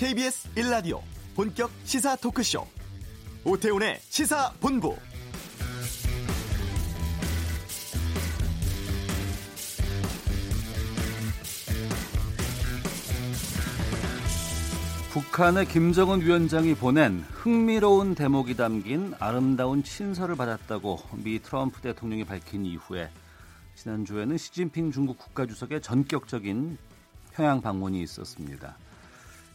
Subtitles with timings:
[0.00, 1.02] KBS 1라디오
[1.36, 2.66] 본격 시사 토크쇼
[3.44, 4.96] 오태훈의 시사본부
[15.10, 23.10] 북한의 김정은 위원장이 보낸 흥미로운 대목이 담긴 아름다운 친서를 받았다고 미 트럼프 대통령이 밝힌 이후에
[23.74, 26.78] 지난주에는 시진핑 중국 국가주석의 전격적인
[27.34, 28.78] 평양 방문이 있었습니다.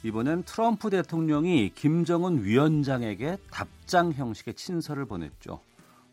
[0.06, 5.62] 이번엔 트럼프 대통령이 김정은 위원장에게 답장 형식의 친서를 보냈죠.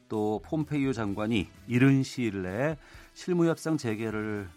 [0.08, 2.78] 또 폼페이오 장관이 이른 시일 내에
[3.12, 4.48] 실무협상 재개를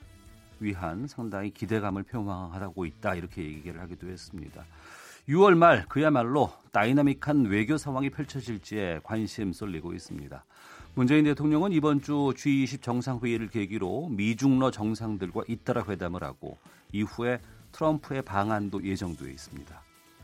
[0.62, 4.64] 위한 상당히 기대감을 표명하고 있다 이렇게 얘기를 하기도 했습니다.
[5.28, 10.46] 6월 말 그야말로 다이나믹한 외교 상황이 펼쳐질지에 관심 쏠리고 있습니다.
[10.94, 16.58] 문재인 대통령은 이번 주 G20 정상회의를 계기로 미중러 정상들과 잇따라 회담을 하고
[16.94, 17.42] 이후에
[17.76, 19.82] 트럼프의 방안도 예정되어 있습니다.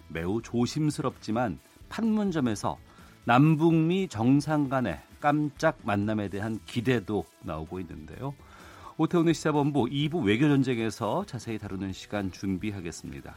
[0.08, 2.78] 매우 조심스럽지만 판문점에서
[3.26, 8.34] 남북미 정상 간의 깜짝 만남에 대한 기대도 나오고 있는데요.
[8.98, 13.36] 오태훈의 시사본부 2부 외교전쟁에서 자세히 다루는 시간 준비하겠습니다.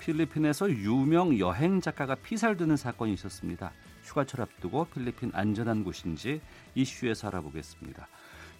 [0.00, 3.72] 필리핀에서 유명 여행 작가가 피살되는 사건이 있었습니다.
[4.02, 6.40] 휴가철 앞두고 필리핀 안전한 곳인지
[6.74, 8.08] 이슈에서 알아보겠습니다.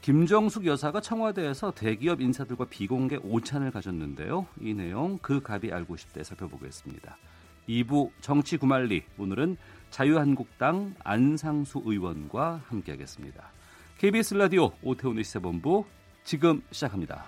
[0.00, 4.46] 김정숙 여사가 청와대에서 대기업 인사들과 비공개 오찬을 가졌는데요.
[4.60, 7.18] 이 내용 그 갑이 알고 싶대 살펴보겠습니다.
[7.68, 9.56] 2부 정치 구말리 오늘은
[9.90, 13.50] 자유한국당 안상수 의원과 함께하겠습니다.
[13.98, 15.84] KBS 라디오 오태훈의 시사본부
[16.24, 17.24] 지금 시작합니다.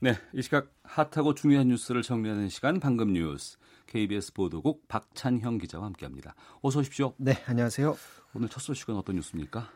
[0.00, 3.58] 네, 이 시각 핫하고 중요한 뉴스를 정리하는 시간 방금 뉴스
[3.96, 6.34] KBS 보도국 박찬형 기자와 함께합니다.
[6.60, 7.14] 어서 오십시오.
[7.16, 7.96] 네, 안녕하세요.
[8.34, 9.70] 오늘 첫 소식은 어떤 뉴스입니까?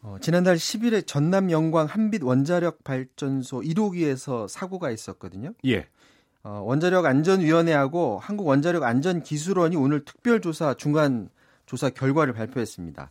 [0.00, 5.52] 어, 지난달 10일에 전남 영광 한빛 원자력 발전소 1호기에서 사고가 있었거든요.
[5.66, 5.86] 예.
[6.42, 11.28] 어, 원자력 안전위원회하고 한국 원자력 안전기술원이 오늘 특별조사 중간
[11.66, 13.10] 조사 결과를 발표했습니다.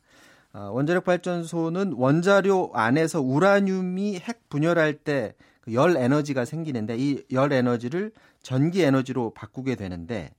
[0.53, 8.81] 어, 원자력 발전소는 원자료 안에서 우라늄이 핵 분열할 때열 에너지가 생기는데 이 열 에너지를 전기
[8.81, 10.31] 에너지로 바꾸게 되는데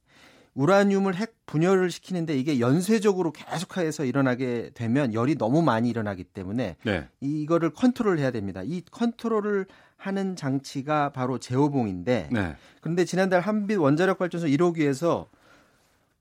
[0.58, 7.08] 우라늄을 핵 분열을 시키는데 이게 연쇄적으로 계속해서 일어나게 되면 열이 너무 많이 일어나기 때문에 네.
[7.20, 8.62] 이거를 컨트롤해야 됩니다.
[8.64, 12.56] 이 컨트롤을 하는 장치가 바로 제오봉인데 네.
[12.80, 15.26] 그런데 지난달 한빛 원자력 발전소 1호기에서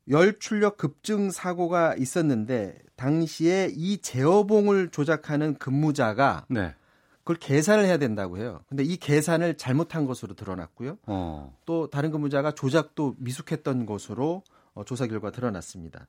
[0.09, 6.75] 열 출력 급증 사고가 있었는데 당시에 이 제어봉을 조작하는 근무자가 네.
[7.27, 8.61] 그걸 계산을 해야 된다고 해요.
[8.69, 10.97] 근데 이 계산을 잘못한 것으로 드러났고요.
[11.07, 11.53] 어.
[11.65, 14.43] 또 다른 근무자가 조작도 미숙했던 것으로
[14.73, 16.07] 어, 조사 결과 드러났습니다.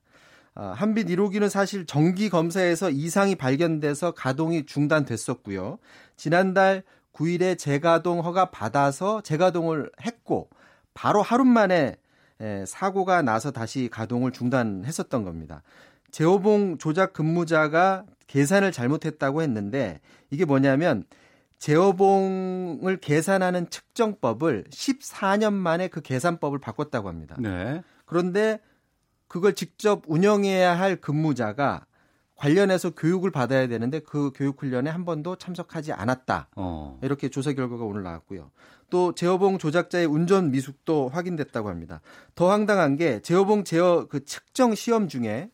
[0.55, 5.79] 아, 한빛 1호기는 사실 정기 검사에서 이상이 발견돼서 가동이 중단됐었고요.
[6.15, 10.49] 지난달 9일에 재가동 허가 받아서 재가동을 했고
[10.93, 11.97] 바로 하루 만에
[12.39, 15.63] 에, 사고가 나서 다시 가동을 중단했었던 겁니다.
[16.11, 19.99] 제호봉 조작 근무자가 계산을 잘못했다고 했는데
[20.29, 21.03] 이게 뭐냐면
[21.59, 27.35] 제어봉을 계산하는 측정법을 14년 만에 그 계산법을 바꿨다고 합니다.
[27.39, 27.83] 네.
[28.05, 28.59] 그런데
[29.27, 31.85] 그걸 직접 운영해야 할 근무자가
[32.35, 36.47] 관련해서 교육을 받아야 되는데 그 교육 훈련에 한 번도 참석하지 않았다.
[36.55, 36.97] 어.
[37.03, 38.51] 이렇게 조사 결과가 오늘 나왔고요.
[38.89, 41.99] 또 제어봉 조작자의 운전 미숙도 확인됐다고 합니다.
[42.35, 45.51] 더 황당한 게 제어봉 제어 그 측정 시험 중에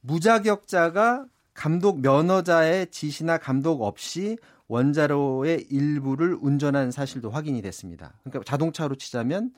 [0.00, 4.38] 무자격자가 감독 면허자의 지시나 감독 없이
[4.68, 8.14] 원자로의 일부를 운전한 사실도 확인이 됐습니다.
[8.22, 9.52] 그러니까 자동차로 치자면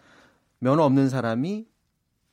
[0.58, 1.66] 면허 없는 사람이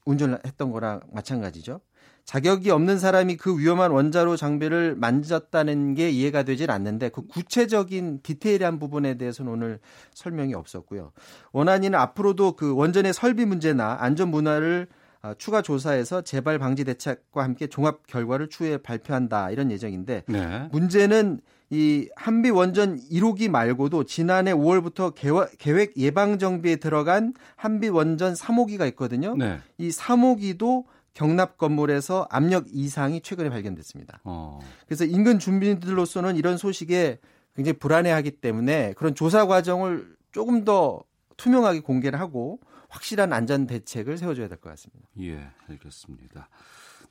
[0.05, 1.81] 운전을 했던 거랑 마찬가지죠.
[2.23, 8.77] 자격이 없는 사람이 그 위험한 원자로 장비를 만졌다는 게 이해가 되질 않는데 그 구체적인 디테일한
[8.77, 9.79] 부분에 대해서는 오늘
[10.13, 11.11] 설명이 없었고요.
[11.53, 14.98] 원안위는 앞으로도 그 원전의 설비 문제나 안전 문화를 어,
[15.37, 20.69] 추가 조사에서 재발 방지 대책과 함께 종합 결과를 추후에 발표한다 이런 예정인데 네.
[20.71, 25.13] 문제는 이 한비 원전 1호기 말고도 지난해 5월부터
[25.57, 29.35] 계획 예방 정비에 들어간 한비 원전 3호기가 있거든요.
[29.35, 29.59] 네.
[29.77, 34.21] 이 3호기도 경납 건물에서 압력 이상이 최근에 발견됐습니다.
[34.23, 34.59] 어.
[34.87, 37.19] 그래서 인근 주민들로서는 이런 소식에
[37.55, 41.03] 굉장히 불안해하기 때문에 그런 조사 과정을 조금 더
[41.37, 45.07] 투명하게 공개를 하고 확실한 안전 대책을 세워줘야 될 것 같습니다.
[45.21, 46.49] 예, 알겠습니다.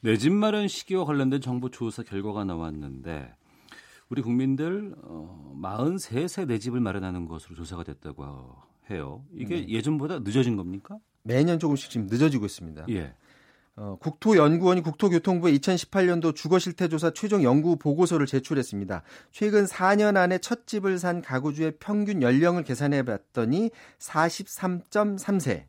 [0.01, 3.35] 내 집 마련 시기와 관련된 정부 조사 결과가 나왔는데
[4.11, 8.57] 우리 국민들 어, 43세 내 집을 마련하는 것으로 조사가 됐다고
[8.91, 9.25] 해요.
[9.33, 9.69] 이게 네.
[9.69, 10.99] 예전보다 늦어진 겁니까?
[11.23, 12.87] 매년 조금씩 지금 늦어지고 있습니다.
[12.91, 13.15] 예.
[13.81, 19.03] 어, 국토연구원이 국토교통부에 2018년도 주거실태조사 최종 연구 보고서를 제출했습니다.
[19.31, 23.71] 최근 4년 안에 첫 집을 산 가구주의 평균 연령을 계산해 봤더니
[24.01, 25.67] 43.3세.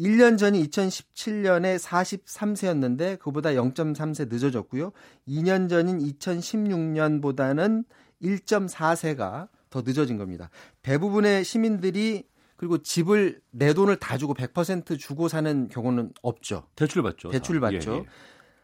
[0.00, 4.90] 1년 그러니까 전이 2017년에 43세였는데 그보다 0.3세 늦어졌고요.
[5.28, 7.84] 2년 전인 2016년보다는
[8.22, 10.50] 1.4세가 더 늦어진 겁니다.
[10.82, 12.24] 대부분의 시민들이
[12.56, 16.66] 그리고 집을 내 돈을 다 주고 100% 주고 사는 경우는 없죠.
[16.76, 17.30] 대출 받죠.
[17.30, 17.94] 대출 받죠.
[17.94, 18.04] 예, 예.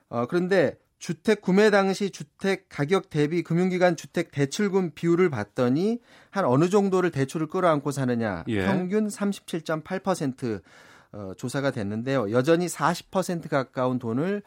[0.09, 5.99] 어, 그런데 주택 구매 당시 주택 가격 대비 금융기관 주택 대출금 비율을 봤더니
[6.31, 8.65] 한 어느 정도를 대출을 끌어안고 사느냐 예.
[8.67, 10.63] 평균 37.8%
[11.13, 12.31] 어, 조사가 됐는데요.
[12.31, 14.43] 여전히 40% 가까운 돈을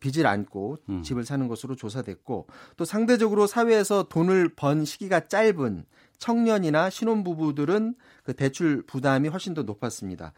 [0.00, 1.02] 빚을 안고 음.
[1.02, 2.46] 집을 사는 것으로 조사됐고
[2.76, 5.84] 또 상대적으로 사회에서 돈을 번 시기가 짧은
[6.18, 10.32] 청년이나 신혼부부들은 그 대출 부담이 훨씬 더 높았습니다.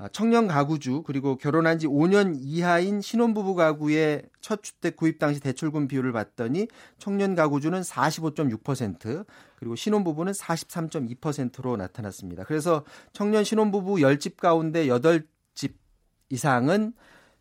[0.00, 5.88] 아, 청년 가구주 그리고 결혼한 지 5년 이하인 신혼부부 가구의 첫 주택 구입 당시 대출금
[5.88, 6.68] 비율을 봤더니
[6.98, 12.44] 청년 가구주는 45.6% 그리고 신혼부부는 43.2%로 나타났습니다.
[12.44, 15.74] 그래서 청년 신혼부부 10집 가운데 8집
[16.30, 16.92] 이상은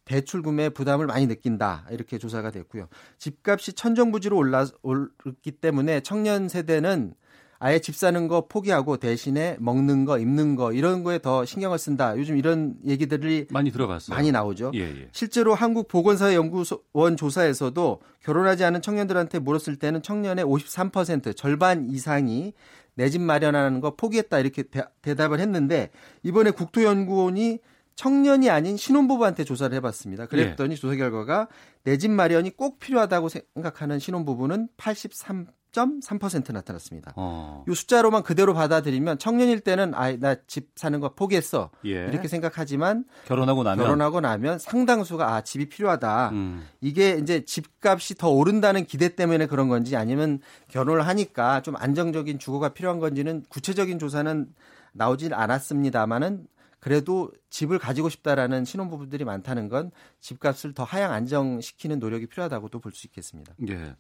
[0.06, 2.88] 대출금의 부담을 많이 느낀다 이렇게 조사가 됐고요.
[3.19, 7.13] 집값이 천정부지로 올라 올기 때문에 청년 세대는
[7.59, 12.18] 아예 집 사는 거 포기하고 대신에 먹는 거, 입는 거 이런 거에 더 신경을 쓴다.
[12.18, 14.15] 요즘 이런 얘기들이 많이 들어봤어요.
[14.15, 14.71] 많이 나오죠.
[14.75, 15.07] 예, 예.
[15.12, 22.54] 실제로 한국 보건사연구원 조사에서도 결혼하지 않은 청년들한테 물었을 때는 청년의 53% 절반 이상이
[22.95, 25.92] 내 집 마련하는 거 포기했다 이렇게 대, 답을 했는데
[26.24, 27.60] 이번에 국토연구원이
[27.95, 30.25] 청년이 아닌 신혼부부한테 조사를 해봤습니다.
[30.27, 30.75] 그랬더니 예.
[30.75, 31.48] 조사 결과가
[31.83, 37.14] 내 집 마련이 꼭 필요하다고 생각하는 신혼부부는 83 10.3% 나타났습니다.
[37.16, 37.64] 어.
[37.68, 42.08] 이 숫자로만 그대로 받아들이면 청년일 때는 아나 집 사는 거 포기했어 예.
[42.08, 46.30] 이렇게 생각하지만 결혼하고 나면 결혼하고 나면 상당수가 아 집이 필요하다.
[46.30, 46.66] 음.
[46.81, 52.70] 이게 이제 집값이 더 오른다는 기대 때문에 그런 건지 아니면 결혼을 하니까 좀 안정적인 주거가
[52.70, 54.48] 필요한 건지는 구체적인 조사는
[54.94, 56.48] 나오진 않았습니다만은
[56.88, 59.92] 그래도 집을 가지고 싶다라는 신혼부부들이 많다는 건
[60.22, 63.54] 집값을 더 하향 안정시키는 노력이 필요하다고도 볼 수 있겠습니다.
[63.68, 63.94] 예.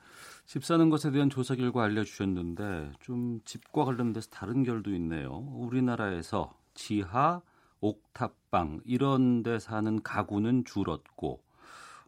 [0.45, 5.31] 집 사는 것에 대한 조사 결과 알려주셨는데 좀 집과 관련돼서 다른 결도 있네요.
[5.53, 7.41] 우리나라에서 지하,
[7.81, 11.43] 옥탑방 이런 데 사는 가구는 줄었고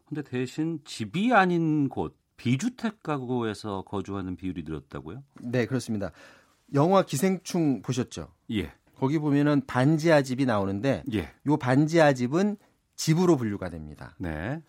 [0.06, 5.22] 근데 대신 집이 아닌 곳 비주택 가구에서 거주하는 비율이 늘었다고요?
[5.42, 6.10] 네, 그렇습니다.
[6.72, 8.32] 영화 기생충 보셨죠?
[8.52, 8.72] 예.
[9.00, 11.30] 거기 보면은 반지하 집이 나오는데 예.
[11.46, 12.58] 요 반지하 집은
[12.96, 14.14] 집으로 분류가 됩니다.
[14.18, 14.60] 네.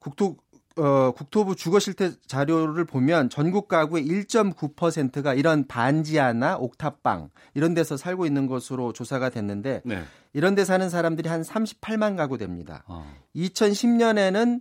[0.00, 0.36] 국토
[0.78, 8.26] 어, 국토부 주거 실태 자료를 보면 전국 가구의 1.9%가 이런 반지하나 옥탑방 이런 데서 살고
[8.26, 10.02] 있는 것으로 조사가 됐는데 네.
[10.32, 12.82] 이런 데 사는 사람들이 한 38만 가구 됩니다.
[12.88, 13.06] 어.
[13.36, 14.60] 2010년에는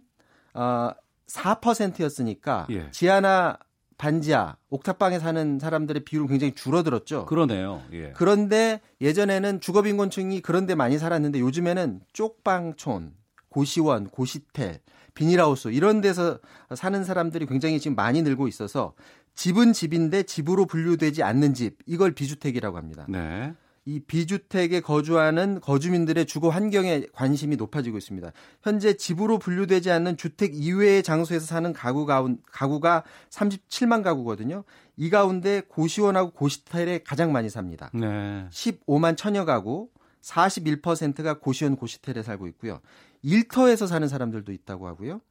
[0.54, 0.92] 어,
[1.28, 2.92] 4%였으니까 예.
[2.92, 3.58] 지하나
[4.02, 7.28] 반지하, 옥탑방에 사는 사람들의 비율은 굉장히 줄어들었죠.
[7.28, 7.84] 그러네요.
[7.94, 8.14] 예.
[8.16, 13.14] 그런데 예전에는 주거빈곤층이 그런데 많이 살았는데 요즘에는 쪽방촌,
[13.50, 14.80] 고시원, 고시텔,
[15.14, 16.40] 비닐하우스 이런 데서
[16.74, 18.96] 사는 사람들이 굉장히 지금 많이 늘고 있어서
[19.36, 23.06] 집은 집인데 집으로 분류되지 않는 집 이걸 비주택이라고 합니다.
[23.08, 23.54] 네.
[23.86, 28.32] 이 비주택에 거주하는 거주민들의 주거 환경에 관심이 높아지고 있습니다.
[28.62, 34.64] 현재 집으로 분류되지 않는 주택 이외의 장소에서 사는 가구 가운, 가구가 37만 가구거든요.
[34.98, 37.90] 이 가운데 고시원하고 고시텔에 가장 많이 삽니다.
[37.94, 38.48] 네.
[38.52, 39.90] 15만 천여 가구,
[40.22, 42.82] 41%가 고시원 고시텔에 살고 있고요.
[43.24, 45.22] 일터에서 사는 사람들도 있다고 하고요.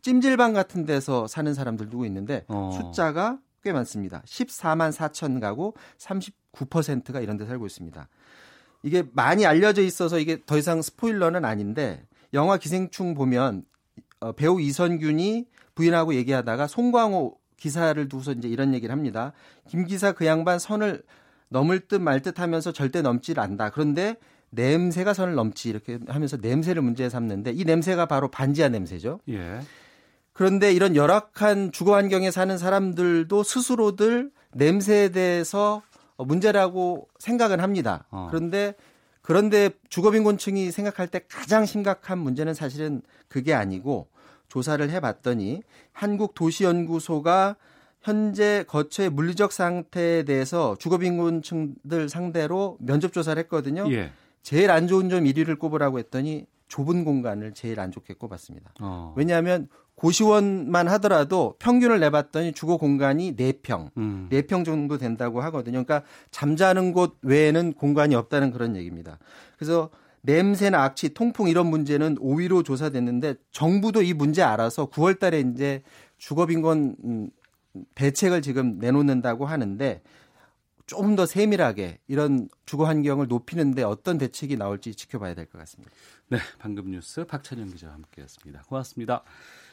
[0.00, 2.70] 찜질방 같은 데서 사는 사람들도 있는데 어.
[2.72, 4.22] 숫자가 꽤 많습니다.
[4.24, 5.74] 14만 4천 가구,
[6.52, 8.08] 39%가 이런 데 살고 있습니다.
[8.82, 12.02] 이게 많이 알려져 있어서 이게 더 이상 스포일러는 아닌데
[12.32, 13.64] 영화 기생충 보면
[14.20, 19.32] 어, 배우 이선균이 부인하고 얘기하다가 송광호 기사를 두고서 이제 이런 얘기를 합니다.
[19.68, 21.02] 김 기사 그 양반 선을
[21.48, 23.70] 넘을 듯 말 듯 하면서 절대 넘질 않다.
[23.70, 24.16] 그런데
[24.50, 29.20] 냄새가 선을 넘지 이렇게 하면서 냄새를 문제 삼는데 이 냄새가 바로 반지하 냄새죠.
[29.28, 29.60] 예.
[30.32, 35.82] 그런데 이런 열악한 주거 환경에 사는 사람들도 스스로들 냄새에 대해서
[36.24, 38.06] 문제라고 생각은 합니다.
[38.10, 38.28] 어.
[38.30, 38.74] 그런데
[39.22, 44.08] 그런데 주거빈곤층이 생각할 때 가장 심각한 문제는 사실은 그게 아니고
[44.48, 45.62] 조사를 해봤더니
[45.92, 47.56] 한국도시연구소가
[48.02, 53.90] 현재 거처의 물리적 상태에 대해서 주거빈곤층들 상대로 면접 조사를 했거든요.
[53.92, 54.10] 예.
[54.42, 58.72] 제일 안 좋은 점 1위를 꼽으라고 했더니 좁은 공간을 제일 안 좋게 꼽았습니다.
[58.80, 59.12] 어.
[59.16, 59.68] 왜냐하면
[60.00, 64.28] 고시원만 하더라도 평균을 내봤더니 주거 공간이 4평, 음.
[64.32, 65.84] 4평 정도 된다고 하거든요.
[65.84, 69.18] 그러니까 잠자는 곳 외에는 공간이 없다는 그런 얘기입니다.
[69.58, 69.90] 그래서
[70.22, 75.82] 냄새나 악취, 통풍 이런 문제는 5위로 조사됐는데 정부도 이 문제 알아서 9월 달에 이제
[76.16, 77.30] 주거빈권 음,
[77.94, 80.00] 대책을 지금 내놓는다고 하는데
[80.86, 85.92] 조금 더 세밀하게 이런 주거 환경을 높이는데 어떤 대책이 나올지 지켜봐야 될 것 같습니다.
[86.28, 88.62] 네, 방금 뉴스 박찬영 기자와 함께했습니다.
[88.66, 89.22] 고맙습니다.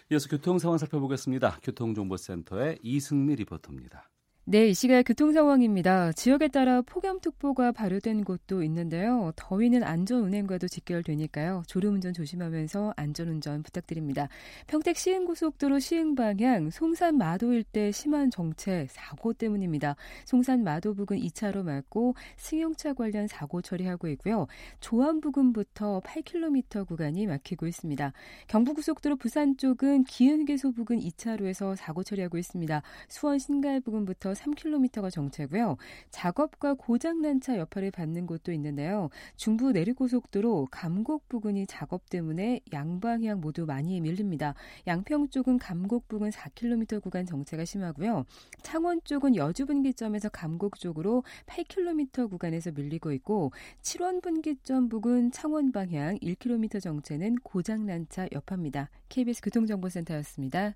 [0.09, 1.59] 이어서 교통 상황 살펴보겠습니다.
[1.63, 4.09] 교통정보센터의 이승미 리포터입니다.
[4.50, 6.13] 네, 이 시각 교통 상황입니다.
[6.13, 9.34] 지역에 따라 폭염특보가 발효된 곳도 있는데요.
[9.36, 11.63] 더위는 안전운행과도 직결되니까요.
[11.68, 14.30] 졸음운전 조심하면서 안전운전 부탁드립니다.
[14.68, 19.98] 평택 시흥고속도로 시흥방향 송산 마도 일대 심한 정체 사고 때문입니다.
[20.24, 24.48] 송산 마도 부근 2차로 막고 승용차 관련 사고 처리하고 있고요.
[24.80, 28.13] 조암 부근부터 8km 구간이 막히고 있습니다.
[28.48, 32.82] 경부고속도로 부산 쪽은 기흥휴게소 부근 2차로에서 사고 처리하고 있습니다.
[33.10, 35.77] 수원 신갈 부근부터 3km가 정체고요.
[36.10, 39.10] 작업과 고장난 차 여파를 받는 곳도 있는데요.
[39.36, 44.53] 중부 내륙고속도로 감곡 부근이 작업 때문에 양방향 모두 많이 밀립니다.
[44.86, 48.25] 양평 쪽은 감곡 부근 4km 구간 정체가 심하고요.
[48.62, 53.51] 창원 쪽은 여주 분기점에서 감곡 쪽으로 8km 구간에서 밀리고 있고
[53.82, 58.89] 7원 분기점 부근 창원 방향 1km 정체는 고장난 차 여파입니다.
[59.10, 60.75] KBS 교통정보센터였습니다.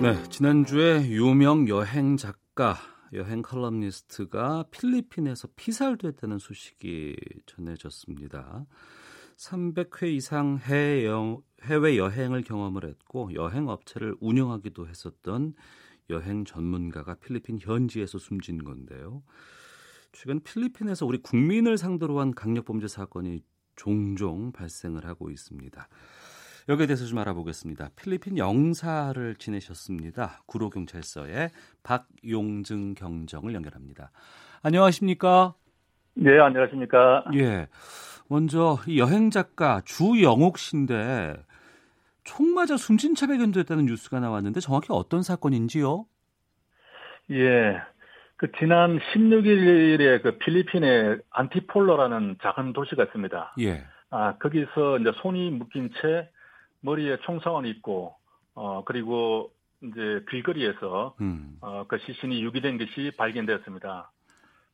[0.00, 2.76] 네, 지난주에 유명 여행 작가,
[3.12, 8.64] 여행 컬럼니스트가 필리핀에서 피살됐다는 소식이 전해졌습니다.
[9.36, 15.54] 300회 이상 해외 여행을 경험을 했고 여행 업체를 운영하기도 했었던
[16.10, 19.24] 여행 전문가가 필리핀 현지에서 숨진 건데요.
[20.12, 23.40] 최근 필리핀에서 우리 국민을 상대로 한 강력 범죄 사건이
[23.74, 25.88] 종종 발생을 하고 있습니다.
[26.68, 27.88] 여기에 대해서 좀 알아보겠습니다.
[27.96, 30.42] 필리핀 영사를 지내셨습니다.
[30.46, 31.48] 구로경찰서의
[31.82, 34.10] 박용증 경정을 연결합니다.
[34.62, 35.54] 안녕하십니까?
[36.14, 37.24] 네, 안녕하십니까?
[37.34, 37.68] 예.
[38.28, 41.36] 먼저 이 여행 작가 주영옥 씨인데
[42.24, 46.04] 총 맞아 숨진 채 발견됐다는 뉴스가 나왔는데 정확히 어떤 사건인지요?
[47.30, 47.80] 예.
[48.36, 53.54] 그 지난 16일에 그 필리핀의 안티폴로라는 작은 도시가 있습니다.
[53.60, 53.86] 예.
[54.10, 56.28] 아, 거기서 이제 손이 묶인 채
[56.80, 58.14] 머리에 총성을 입고
[58.54, 61.56] 어 그리고 이제 길거리에서 음.
[61.60, 64.10] 어 그 시신이 유기된 것이 발견되었습니다.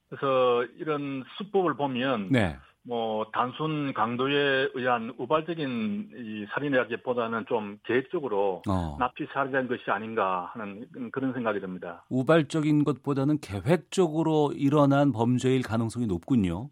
[0.08, 2.56] 그래서 이런 수법을 보면 네.
[2.86, 8.96] 뭐 단순 강도에 의한 우발적인 이 살인이라기보다는 좀 계획적으로 어.
[9.00, 12.04] 납치 살해된 것이 아닌가 하는 그런 생각이 듭니다.
[12.10, 16.68] 우발적인 것보다는 계획적으로 일어난 범죄일 가능성이 높군요.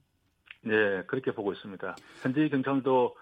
[0.62, 1.96] 네, 그렇게 보고 있습니다.
[2.22, 3.16] 현재 경찰도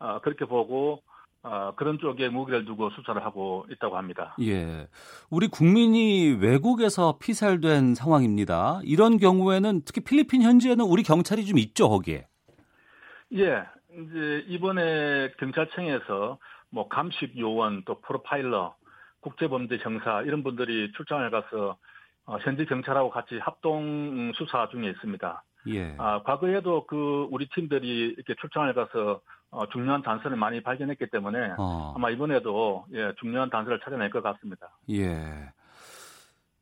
[0.00, 1.02] 어, 그렇게 보고
[1.44, 4.34] 어, 그런 쪽에 무기를 두고 수사를 하고 있다고 합니다.
[4.40, 4.88] 예.
[5.30, 8.80] 우리 국민이 외국에서 피살된 상황입니다.
[8.82, 12.26] 이런 경우에는 특히 필리핀 현지에는 우리 경찰이 좀 있죠, 거기에.
[13.34, 13.62] 예.
[13.92, 16.38] 이제 이번에 경찰청에서
[16.70, 18.74] 뭐 감식 요원 또 프로파일러
[19.20, 21.76] 국제범죄 형사 이런 분들이 출장을 가서
[22.24, 25.44] 어, 현지 경찰하고 같이 합동 수사 중에 있습니다.
[25.68, 25.94] 예.
[25.98, 29.20] 아, 과거에도 그 우리 팀들이 이렇게 출장을 가서
[29.54, 31.94] 어, 중요한 단서를 많이 발견했기 때문에 어.
[31.96, 34.76] 아마 이번에도 예, 중요한 단서를 찾아낼 것 같습니다.
[34.90, 35.52] 예.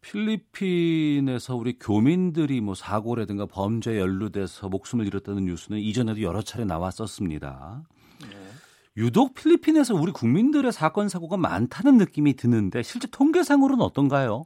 [0.02, 7.82] 필리핀에서 우리 교민들이 뭐 사고라든가 범죄에 연루돼서 목숨을 잃었다는 뉴스는 이전에도 여러 차례 나왔었습니다.
[8.20, 8.37] 네.
[8.96, 14.44] 유독 필리핀에서 우리 국민들의 사건 사고가 많다는 느낌이 드는데 실제 통계상으로는 어떤가요?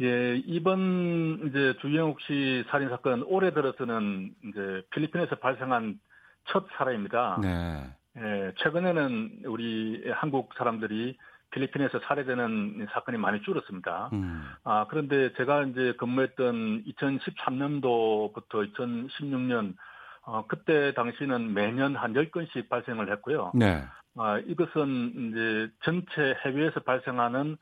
[0.00, 5.98] 예, 이번 이제 주영욱 씨 살인 사건 올해 들어서는 이제 필리핀에서 발생한
[6.46, 7.38] 첫 사례입니다.
[7.42, 7.84] 네.
[8.16, 11.16] 예, 최근에는 우리 한국 사람들이
[11.50, 14.10] 필리핀에서 살해되는 사건이 많이 줄었습니다.
[14.12, 14.44] 음.
[14.64, 19.74] 아, 그런데 제가 이제 근무했던 2013년도부터 2016년,
[20.22, 23.52] 어, 그때 당시는 매년 한 10건씩 발생을 했고요.
[23.54, 23.84] 네.
[24.16, 27.56] 아, 이것은 이제 전체 해외에서 발생하는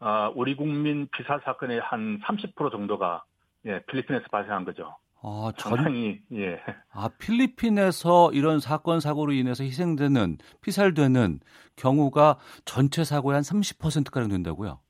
[0.00, 3.22] 아, 우리 국민 피살 사건의 한 30% 정도가
[3.66, 4.96] 예, 필리핀에서 발생한 거죠.
[5.22, 6.58] 아, 상당히 예.
[6.92, 11.40] 아, 필리핀에서 이런 사건 사고로 인해서 희생되는 피살되는
[11.76, 14.80] 경우가 전체 사고의 한 30% 가량 된다고요?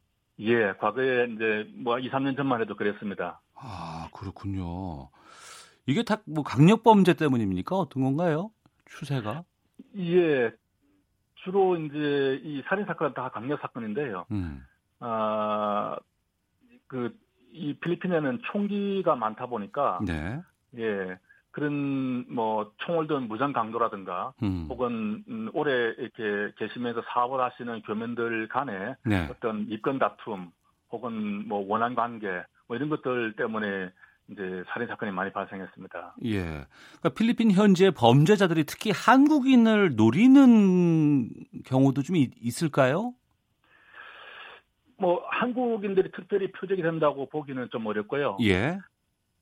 [0.41, 3.41] 예, 과거에 이제 뭐 2, 3년 전만 해도 그랬습니다.
[3.55, 5.11] 아 그렇군요.
[5.87, 7.77] 이게 다 뭐 강력 범죄 때문입니까?
[7.77, 8.51] 어떤 건가요?
[8.87, 9.45] 추세가?
[9.99, 10.51] 예,
[11.43, 14.27] 주로 이제 이 살인 사건은 다 강력 사건인데요.
[14.31, 14.65] 음.
[15.01, 15.97] 아,
[16.87, 17.17] 그,
[17.53, 20.01] 이 필리핀에는 총기가 많다 보니까.
[20.07, 20.41] 네.
[20.79, 21.19] 예.
[21.53, 24.67] 그런 뭐 총을 든 무장 강도라든가 음.
[24.69, 29.27] 혹은 음, 오래 이렇게 계시면서 사업을 하시는 교민들 간에 네.
[29.29, 30.53] 어떤 입건 다툼
[30.93, 32.29] 혹은 뭐 원한 관계
[32.69, 33.91] 뭐 이런 것들 때문에
[34.31, 36.15] 이제 살인 사건이 많이 발생했습니다.
[36.27, 36.41] 예.
[36.41, 41.29] 그러니까 필리핀 현재 범죄자들이 특히 한국인을 노리는
[41.67, 43.13] 경우도 좀 있을까요?
[45.01, 48.37] 뭐 한국인들이 특별히 표적이 된다고 보기는 좀 어렵고요.
[48.43, 48.79] 예.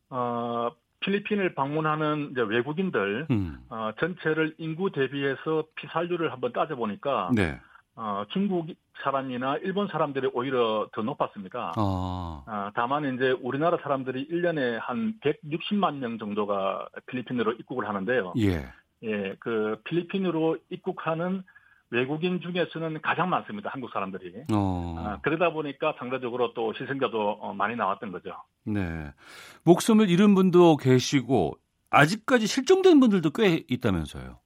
[0.08, 3.58] 어, 필리핀을 방문하는 이제 외국인들 음.
[3.68, 7.58] 어, 전체를 인구 대비해서 피살률을 한번 따져보니까 네.
[7.96, 8.68] 어, 중국
[9.02, 11.72] 사람이나 일본 사람들이 오히려 더 높았습니다.
[11.76, 12.44] 어.
[12.46, 18.34] 어, 다만 이제 우리나라 사람들이 1년에 한 160만 명 정도가 필리핀으로 입국을 하는데요.
[18.38, 18.66] 예.
[19.04, 21.42] 예, 그 필리핀으로 입국하는
[21.90, 23.70] 외국인 중에서는 가장 많습니다.
[23.72, 24.44] 한국 사람들이.
[24.52, 24.94] 어.
[24.98, 28.36] 아, 그러다 보니까 상대적으로 또 희생자도 어, 많이 나왔던 거죠.
[28.64, 29.10] 네.
[29.64, 31.54] 목숨을 잃은 분도 계시고
[31.90, 34.38] 아직까지 실종된 분들도 꽤 있다면서요.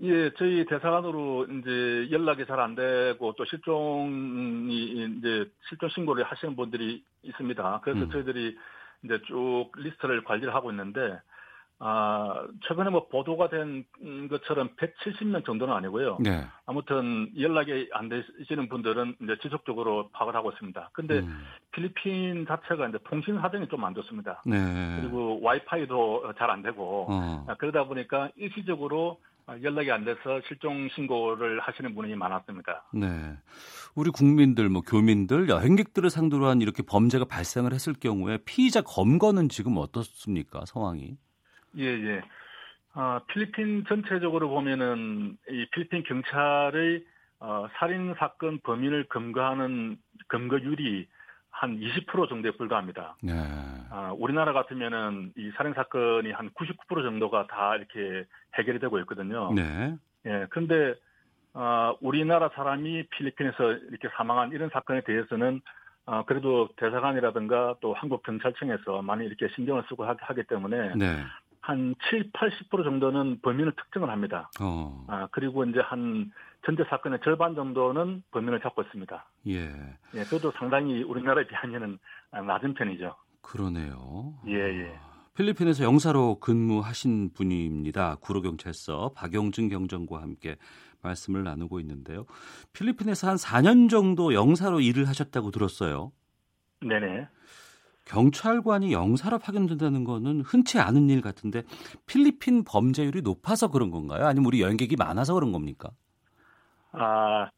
[0.00, 7.02] 예, 저희 대사관으로 이제 연락이 잘 안 되고 또 실종이 이제 실종 신고를 하시는 분들이
[7.22, 7.80] 있습니다.
[7.82, 8.10] 그래서 음.
[8.10, 8.56] 저희들이
[9.04, 11.20] 이제 쭉 리스트를 관리를 하고 있는데
[11.80, 13.84] 아, 최근에 뭐 보도가 된
[14.28, 16.18] 것처럼 170명 정도는 아니고요.
[16.20, 16.44] 네.
[16.66, 20.90] 아무튼 연락이 안 되시는 분들은 이제 지속적으로 파악을 하고 있습니다.
[20.92, 21.40] 근데 음.
[21.72, 24.42] 필리핀 자체가 이제 통신 사정이 좀 안 좋습니다.
[24.44, 24.98] 네.
[25.00, 27.46] 그리고 와이파이도 잘 안 되고 어.
[27.58, 29.20] 그러다 보니까 일시적으로
[29.62, 32.84] 연락이 안 돼서 실종 신고를 하시는 분이 많았습니다.
[32.92, 33.06] 네.
[33.94, 39.76] 우리 국민들, 뭐 교민들, 여행객들을 상대로 한 이렇게 범죄가 발생을 했을 경우에 피의자 검거는 지금
[39.78, 40.64] 어떻습니까?
[40.66, 41.16] 상황이?
[41.76, 42.22] 예, 예.
[42.94, 47.04] 어, 필리핀 전체적으로 보면은 이 필리핀 경찰의
[47.40, 49.96] 어, 살인 사건 범인을 검거하는
[50.28, 51.06] 검거율이
[51.50, 53.16] 한 20% 정도에 불과합니다.
[53.22, 53.32] 네.
[53.90, 59.52] 어, 우리나라 같으면은 이 살인 사건이 한 99% 정도가 다 이렇게 해결이 되고 있거든요.
[59.52, 59.96] 네.
[60.26, 60.46] 예.
[60.50, 60.94] 그런데
[61.54, 65.60] 어, 우리나라 사람이 필리핀에서 이렇게 사망한 이런 사건에 대해서는
[66.06, 71.22] 어, 그래도 대사관이라든가 또 한국 경찰청에서 많이 이렇게 신경을 쓰고 하, 기 때문에 네.
[71.68, 74.50] 한 7, 80% 정도는 범인을 특정을 합니다.
[74.58, 75.04] 어.
[75.06, 76.32] 아, 그리고 이제 한
[76.64, 79.26] 전체 사건의 절반 정도는 범인을 잡고 있습니다.
[79.48, 79.64] 예.
[80.14, 81.98] 예, 그래도 상당히 우리나라에 비하면은
[82.32, 83.14] 낮은 편이죠.
[83.42, 84.32] 그러네요.
[84.46, 84.96] 예, 예.
[84.96, 88.16] 아, 필리핀에서 영사로 근무하신 분입니다.
[88.22, 90.56] 구로경찰서 박용준 경정과 함께
[91.02, 92.24] 말씀을 나누고 있는데요.
[92.72, 96.12] 필리핀에서 한 4년 정도 영사로 일을 하셨다고 들었어요.
[96.80, 97.28] 네네.
[98.08, 101.62] 경찰관이 영사로 파견된다는 거는 흔치 않은 일 같은데
[102.06, 104.26] 필리핀 범죄율이 높아서 그런 건가요?
[104.26, 105.90] 아니면 우리 여행객이 많아서 그런 겁니까?
[106.92, 107.50] 아,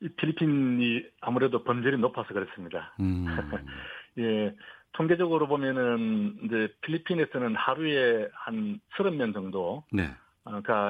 [0.00, 2.94] 이 필리핀이 아무래도 범죄율이 높아서 그렇습니다.
[3.00, 3.26] 음.
[4.18, 4.54] 예.
[4.92, 10.10] 통계적으로 보면은 이제 필리핀에서는 하루에 한 30명 정도가 네.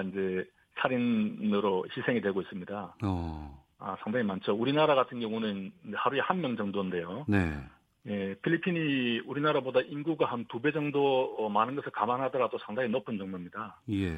[0.09, 0.45] 이제
[0.81, 2.95] 살인으로 희생이 되고 있습니다.
[3.05, 3.65] 어.
[3.79, 4.53] 아, 상당히 많죠.
[4.55, 7.25] 우리나라 같은 경우는 하루에 한 명 정도인데요.
[7.29, 7.53] 네.
[8.07, 13.81] 예, 필리핀이 우리나라보다 인구가 한 두 배 정도 어, 많은 것을 감안하더라도 상당히 높은 정도입니다.
[13.91, 14.09] 예.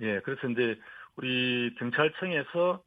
[0.00, 0.78] 예, 그래서 이제
[1.16, 2.82] 우리 경찰청에서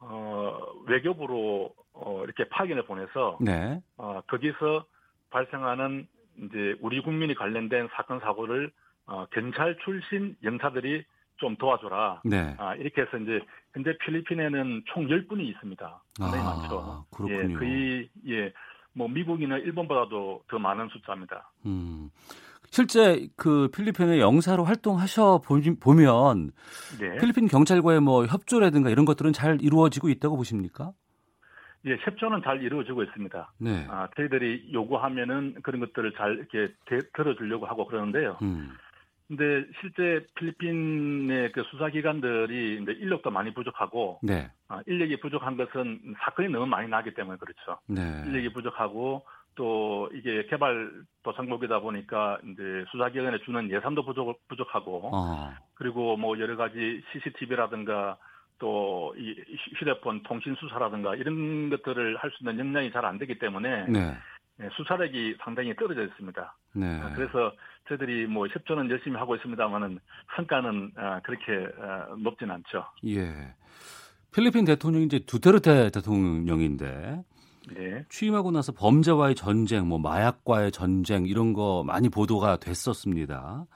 [0.00, 3.80] 어, 외교부로 어, 이렇게 파견을 보내서 네.
[3.96, 4.84] 어, 거기서
[5.30, 6.06] 발생하는
[6.42, 8.70] 이제 우리 국민이 관련된 사건 사고를
[9.06, 11.04] 어, 경찰 출신 영사들이
[11.36, 12.22] 좀 도와줘라.
[12.24, 12.54] 네.
[12.58, 13.40] 아, 이렇게 해서 이제
[13.72, 16.02] 현재 필리핀에는 총 10분이 있습니다.
[16.18, 17.04] 상당히 아, 많죠.
[17.16, 17.52] 그렇군요.
[17.54, 18.52] 예, 거의 예.
[18.94, 21.50] 뭐 미국이나 일본보다도 더 많은 숫자입니다.
[21.66, 22.10] 음.
[22.70, 26.52] 실제 그 필리핀의 영사로 활동하셔 보면
[26.98, 27.18] 네.
[27.18, 30.92] 필리핀 경찰과의 뭐 협조라든가 이런 것들은 잘 이루어지고 있다고 보십니까?
[31.84, 33.52] 예, 협조는 잘 이루어지고 있습니다.
[33.58, 33.86] 네.
[33.90, 38.38] 아, 저희들이 요구하면은 그런 것들을 잘 이렇게 대, 들어주려고 하고 그러는데요.
[38.40, 38.70] 음.
[39.36, 44.50] 근데 실제 필리핀의 그 수사기관들이 이제 인력도 많이 부족하고, 네.
[44.68, 47.80] 아, 인력이 부족한 것은 사건이 너무 많이 나기 때문에 그렇죠.
[47.86, 48.02] 네.
[48.26, 50.90] 인력이 부족하고 또 이게 개발
[51.22, 55.54] 도상국이다 보니까 이제 수사기관에 주는 예산도 부족 부족하고, 어.
[55.76, 58.18] 그리고 뭐 여러 가지 CCTV라든가
[58.58, 59.34] 또 이
[59.78, 63.86] 휴대폰 통신 수사라든가 이런 것들을 할 수 있는 역량이 잘 안 되기 때문에.
[63.88, 64.14] 네.
[64.60, 66.56] 예, 수사력이 상당히 떨어져 있습니다.
[66.74, 67.00] 네.
[67.00, 67.52] 아, 그래서
[67.88, 69.98] 저희들이 뭐 협조는 열심히 하고 있습니다만은
[70.36, 72.84] 성과는 아, 그렇게 아, 높진 않죠.
[73.06, 73.54] 예.
[74.34, 77.22] 필리핀 대통령이 이제 두테르테 대통령인데
[77.74, 78.04] 네.
[78.08, 83.66] 취임하고 나서 범죄와의 전쟁, 뭐 마약과의 전쟁 이런 거 많이 보도가 됐었습니다.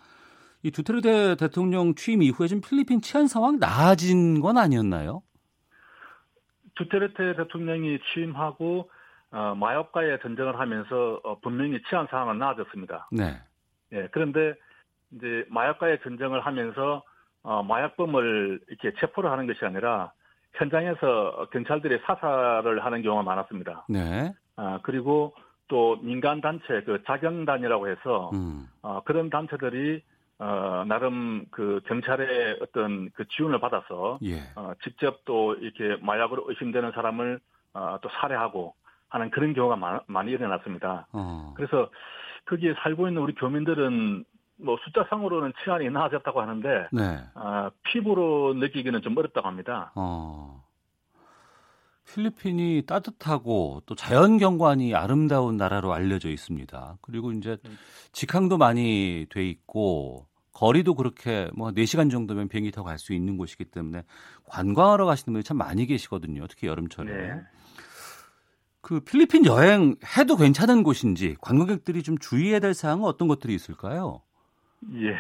[0.63, 5.23] 이 두테르테 대통령 취임 이후에 좀 필리핀 치안 상황 나아진 건 아니었나요?
[6.75, 8.91] 두테르테 대통령이 취임하고
[9.37, 13.07] 어, 마약과의 전쟁을 하면서 어, 분명히 치안 상황은 나아졌습니다.
[13.13, 13.39] 네.
[13.93, 14.55] 예, 그런데
[15.13, 17.03] 이제 마약과의 전쟁을 하면서
[17.43, 20.11] 어, 마약범을 이렇게 체포를 하는 것이 아니라
[20.55, 23.85] 현장에서 경찰들이 사살을 하는 경우가 많았습니다.
[23.91, 24.33] 네.
[24.57, 25.35] 아, 그리고
[25.69, 28.67] 또 민간 단체 그 자경단이라고 해서 음.
[28.81, 30.03] 어, 그런 단체들이
[30.39, 34.41] 어, 나름 그 경찰의 어떤 그 지원을 받아서 예.
[34.55, 37.39] 어, 직접 또 이렇게 마약으로 의심되는 사람을
[37.75, 38.75] 어, 또 살해하고
[39.09, 41.07] 하는 그런 경우가 많, 많이 일어났습니다.
[41.13, 41.55] 어.
[41.57, 41.91] 그래서
[42.47, 44.25] 거기에 살고 있는 우리 교민들은
[44.59, 47.19] 뭐 숫자상으로는 치안이 나아졌다고 하는데 네.
[47.35, 49.93] 어, 피부로 느끼기는 좀 어렵다고 합니다.
[49.95, 50.65] 어.
[52.09, 56.99] 필리핀이 따뜻하고 또 자연 경관이 아름다운 나라로 알려져 있습니다.
[57.03, 57.59] 그리고 이제
[58.13, 63.65] 직항도 많이 돼 있고 거리도 그렇게 뭐 4시간 정도면 비행기 타고 갈 수 있는 곳이기
[63.67, 64.05] 때문에
[64.45, 66.47] 관광하러 가시는 분이 참 많이 계시거든요.
[66.47, 67.13] 특히 여름철에.
[67.13, 67.41] 네.
[68.87, 74.23] 그 필리핀 여행 해도 괜찮은 곳인지 관광객들이 좀 주의해야 될 사항은 어떤 것들이 있을까요?
[74.95, 75.13] 예.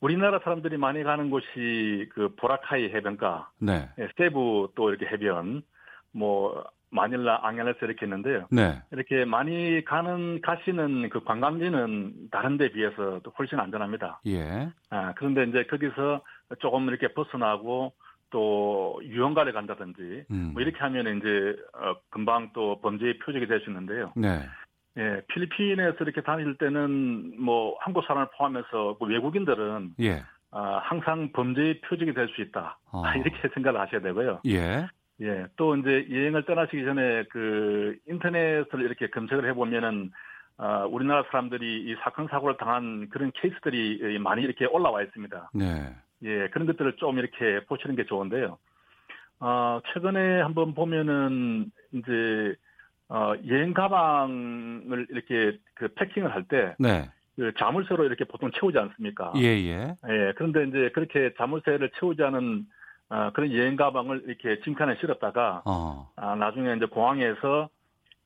[0.00, 3.88] 우리나라 사람들이 많이 가는 곳이 그 보라카이 해변가, 네.
[4.00, 5.62] 예, 세부 또 이렇게 해변,
[6.10, 8.48] 뭐 마닐라, 앙헬레스 이렇게 있는데요.
[8.50, 8.82] 네.
[8.90, 14.22] 이렇게 많이 가는 가시는 그 관광지는 다른 데 비해서 훨씬 안전합니다.
[14.26, 14.72] 예.
[14.90, 16.20] 아, 그런데 이제 거기서
[16.58, 17.92] 조금 이렇게 벗어나고
[18.32, 20.50] 또 유흥가를 간다든지 음.
[20.54, 24.12] 뭐 이렇게 하면 이제 어, 금방 또 범죄의 표적이 될 수 있는데요.
[24.16, 24.40] 네.
[24.98, 30.22] 예, 필리핀에서 이렇게 다닐 때는 뭐 한국 사람을 포함해서 뭐 외국인들은 예.
[30.50, 32.78] 어, 항상 범죄의 표적이 될 수 있다.
[32.90, 33.02] 어.
[33.16, 34.40] 이렇게 생각을 하셔야 되고요.
[34.46, 34.86] 예.
[35.20, 40.10] 예, 또 이제 여행을 떠나시기 전에 그 인터넷을 이렇게 검색을 해보면은
[40.58, 45.50] 어, 우리나라 사람들이 이 사건 사고를 당한 그런 케이스들이 많이 이렇게 올라와 있습니다.
[45.54, 45.94] 네.
[46.24, 48.58] 예, 그런 것들을 좀 이렇게 보시는 게 좋은데요.
[49.40, 52.54] 어, 최근에 한번 보면은 이제
[53.08, 57.10] 어, 여행 가방을 이렇게 그 패킹을 할 때, 네.
[57.36, 59.32] 그 자물쇠로 이렇게 보통 채우지 않습니까?
[59.36, 59.96] 예, 예.
[60.08, 62.66] 예, 그런데 이제 그렇게 자물쇠를 채우지 않은
[63.10, 66.10] 어, 그런 여행 가방을 이렇게 짐칸에 실었다가, 어.
[66.16, 67.68] 아, 나중에 이제 공항에서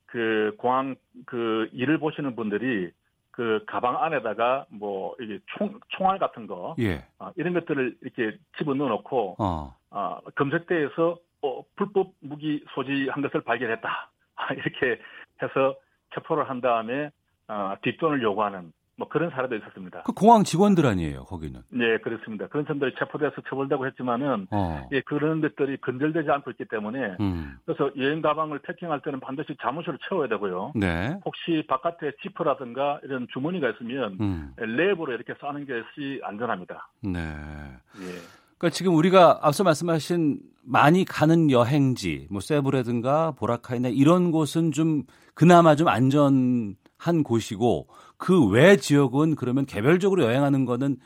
[0.07, 2.91] 그 공항 그 일을 보시는 분들이
[3.37, 7.05] 그 가방 안에다가 뭐 이게 총 총알 같은 거, 예.
[7.19, 9.75] 어, 이런 것들을 이렇게 집어 넣어 놓고, 어.
[9.91, 14.11] 어, 검색대에서 어, 불법 무기 소지한 것을 발견했다.
[14.57, 15.03] 이렇게
[15.43, 15.75] 해서
[16.15, 17.11] 체포를 한 다음에
[17.49, 20.03] 어, 뒷돈을 요구하는 뭐 그런 사례도 있었습니다.
[20.05, 21.61] 그 공항 직원들 아니에요, 거기는?
[21.69, 22.49] 네, 그렇습니다.
[22.49, 24.89] 그런 사람들이 체포돼서 처벌되고 했지만은 어.
[24.93, 27.59] 예, 그런 것들이 근절되지 않고 있기 때문에 음.
[27.67, 30.73] 그래서 여행 가방을 패킹할 때는 반드시 자물쇠를 채워야 되고요.
[30.75, 31.19] 네.
[31.25, 34.53] 혹시 바깥에 지퍼라든가 이런 주머니가 있으면 음.
[34.59, 36.89] 랩으로 이렇게 싸는 것이 안전합니다.
[37.03, 37.21] 네.
[37.21, 38.47] 예.
[38.57, 45.03] 그러니까 지금 우리가 앞서 말씀하신 많이 가는 여행지, 뭐 세부라든가 보라카이나 이런 곳은 좀
[45.35, 50.97] 그나마 좀 안전 한 곳이고 그 외 지역은 그러면 개별적으로 여행하는 거는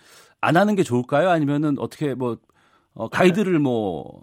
[0.41, 1.29] 안 하는 게 좋을까요?
[1.31, 2.37] 아니면은 어떻게 뭐
[2.95, 4.23] 어, 가이드를 뭐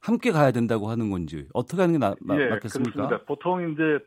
[0.00, 2.92] 함께 가야 된다고 하는 건지 어떻게 하는 게 나, 예, 맞겠습니까?
[2.92, 3.24] 그렇습니다.
[3.26, 3.98] 보통 이제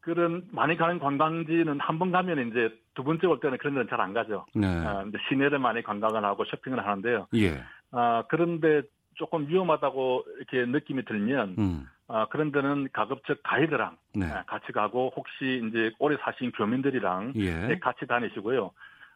[0.00, 4.00] 그런 많이 가는 관광지는 한 번 가면 이제 두 번째 올 때는 그런 데는 잘
[4.00, 4.46] 안 가죠.
[4.54, 4.66] 네.
[4.66, 7.26] 아, 이제 시내를 많이 관광을 하고 쇼핑을 하는데요.
[7.34, 7.60] 예.
[7.90, 8.82] 아, 그런데
[9.14, 11.86] 조금 위험하다고 이렇게 느낌이 들면 음.
[12.08, 14.26] 아, 그런 데는 가급적 가이드랑 네.
[14.26, 17.78] 아, 같이 가고 혹시 이제 오래 사신 교민들이랑 예.
[17.80, 18.70] 같이 다니시고요.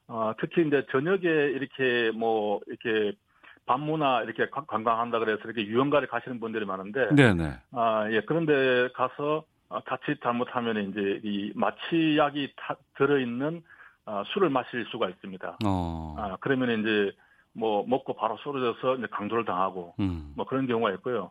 [0.08, 3.16] 어, 특히 이제 저녁에 이렇게 뭐 이렇게
[3.64, 7.54] 밤문화 이렇게 관광한다 그래서 이렇게 유흥가를 가시는 분들이 많은데, 네네.
[7.72, 9.44] 아, 예, 그런데 가서
[9.88, 13.62] 자칫 잘못하면 이제 이 마취약이 타, 들어있는
[14.04, 15.58] 어, 술을 마실 수가 있습니다.
[15.64, 16.16] 어.
[16.18, 17.12] 아, 그러면 이제
[17.54, 20.32] 뭐 먹고 바로 쓰러져서 이제 강도를 당하고 음.
[20.36, 21.30] 뭐 그런 경우가 있고요.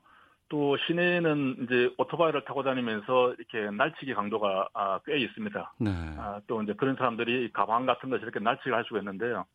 [0.51, 5.73] 또 시내에는 이제 오토바이를 타고 다니면서 이렇게 날치기 강도가 아, 꽤 있습니다.
[5.79, 5.91] 네.
[6.17, 9.45] 아, 또 이제 그런 사람들이 가방 같은 것을 이렇게 날치기를 할 수가 있는데요.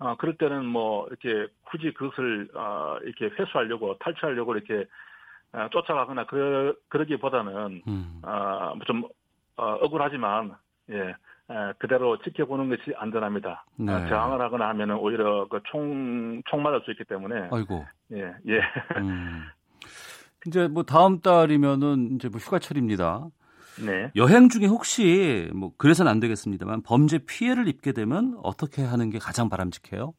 [0.00, 4.88] 아, 그럴 때는 뭐 이렇게 굳이 그것을 아, 이렇게 회수하려고 탈취하려고 이렇게
[5.52, 8.20] 아, 쫓아가거나 그러, 그러기보다는 음.
[8.22, 9.04] 아, 좀
[9.56, 10.56] 어, 억울하지만
[10.90, 11.14] 예
[11.78, 13.64] 그대로 지켜보는 것이 안전합니다.
[13.76, 13.92] 네.
[13.92, 17.50] 아, 저항을 하거나 하면은 오히려 그 총, 총 맞을 수 있기 때문에.
[17.52, 17.86] 아이고.
[18.12, 18.60] 예, 예.
[18.98, 19.44] 음.
[20.46, 23.26] 이제 뭐 다음 달이면은 이제 뭐 휴가철입니다.
[23.84, 24.10] 네.
[24.16, 29.48] 여행 중에 혹시 뭐 그래서는 안 되겠습니다만 범죄 피해를 입게 되면 어떻게 하는 게 가장
[29.48, 30.12] 바람직해요?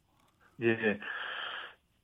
[0.62, 1.00] 예.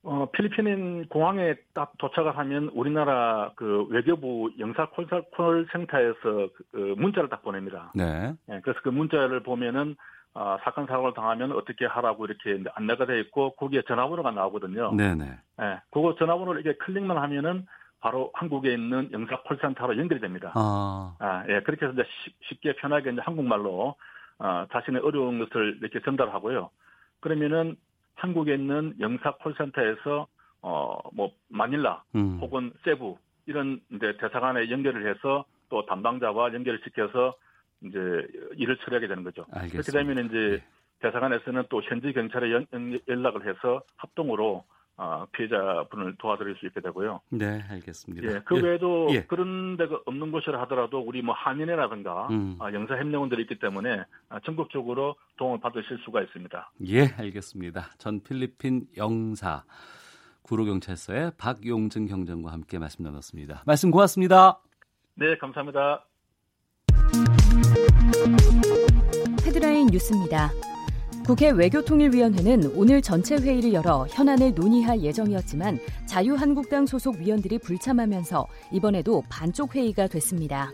[0.02, 7.28] 어, 필리핀 공항에 딱 도착을 하면 우리나라 그 외교부 영사 콜 센터에서 그, 그 문자를
[7.28, 7.92] 딱 보냅니다.
[7.94, 8.32] 네.
[8.46, 8.60] 네.
[8.62, 9.96] 그래서 그 문자를 보면은
[10.34, 14.94] 어, 사건 사고를 당하면 어떻게 하라고 이렇게 안내가 돼 있고 거기에 전화번호가 나오거든요.
[14.94, 15.24] 네네.
[15.58, 15.80] 네.
[15.90, 17.66] 그거 전화번호를 이렇게 클릭만 하면은
[18.00, 20.52] 바로 한국에 있는 영사 콜센터로 연결이 됩니다.
[20.54, 21.16] 아.
[21.18, 21.60] 아, 예.
[21.60, 22.04] 그렇게 해서 이제
[22.42, 23.96] 쉽게 편하게 이제 한국말로
[24.38, 26.70] 어, 자신의 어려운 것을 이렇게 전달하고요.
[27.20, 27.76] 그러면은
[28.14, 30.26] 한국에 있는 영사 콜센터에서
[30.60, 32.38] 어 뭐 마닐라 음.
[32.40, 37.34] 혹은 세부 이런 이제 대사관에 연결을 해서 또 담당자와 연결을 시켜서
[37.82, 37.98] 이제
[38.56, 39.44] 일을 처리하게 되는 거죠.
[39.52, 39.82] 알겠습니다.
[39.82, 40.64] 그렇게 되면 이제 네.
[41.00, 42.66] 대사관에서는 또 현지 경찰에 연,
[43.08, 44.64] 연락을 해서 합동으로
[45.00, 47.20] 어, 피해자분을 도와드릴 수 있게 되고요.
[47.30, 48.34] 네, 알겠습니다.
[48.34, 49.22] 예, 그 외에도 예.
[49.22, 52.56] 그런 데가 없는 곳이라 하더라도 우리 뭐 한인회라든가 음.
[52.58, 56.72] 어, 영사 협력원들이 있기 때문에 어, 전국적으로 도움을 받으실 수가 있습니다.
[56.88, 57.92] 예, 알겠습니다.
[57.98, 59.62] 전 필리핀 영사
[60.42, 63.62] 구로경찰서의 박용증 경장과 함께 말씀 나눴습니다.
[63.66, 64.60] 말씀 고맙습니다.
[65.14, 66.04] 네, 감사합니다.
[69.46, 70.50] 헤드라인 뉴스입니다.
[71.28, 79.74] 국회 외교통일위원회는 오늘 전체 회의를 열어 현안을 논의할 예정이었지만 자유한국당 소속 위원들이 불참하면서 이번에도 반쪽
[79.74, 80.72] 회의가 됐습니다.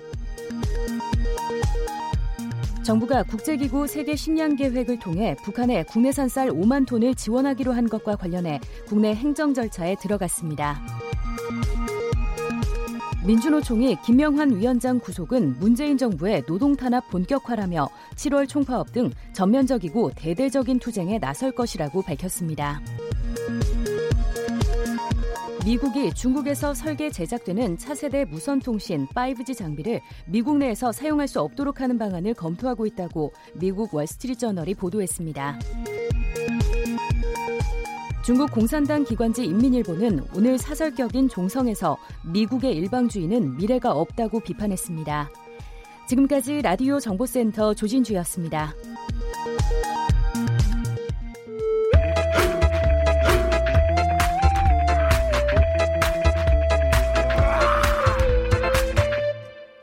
[2.85, 8.61] 정부가 국제기구 세계 식량 계획을 통해 북한에 국내산 쌀 5만 톤을 지원하기로 한 것과 관련해
[8.87, 10.81] 국내 행정 절차에 들어갔습니다.
[13.27, 21.19] 민주노총이 김명환 위원장 구속은 문재인 정부의 노동 탄압 본격화라며 7월 총파업 등 전면적이고 대대적인 투쟁에
[21.19, 22.83] 나설 것이라고 밝혔습니다.
[25.65, 31.97] 미국이 중국에서 설계 제작되는 차세대 무선 통신 5G 장비를 미국 내에서 사용할 수 없도록 하는
[31.97, 35.59] 방안을 검토하고 있다고 미국 월스트리트저널이 보도했습니다.
[38.25, 41.99] 중국 공산당 기관지 인민일보는 오늘 사설격인 종성에서
[42.33, 45.29] 미국의 일방주의는 미래가 없다고 비판했습니다.
[46.09, 48.73] 지금까지 라디오 정보센터 조진주였습니다.